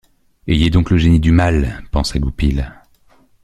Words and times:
Ayez 0.47 0.71
donc 0.71 0.89
le 0.89 0.97
génie 0.97 1.19
du 1.19 1.29
mal! 1.31 1.83
pensa 1.91 2.17
Goupil. 2.17 2.71